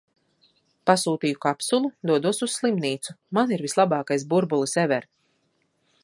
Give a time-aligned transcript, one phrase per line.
[0.89, 3.15] Pasūtīju kapsulu, dodos uz slimnīcu.
[3.39, 5.07] Man ir vislabākais burbulis ever!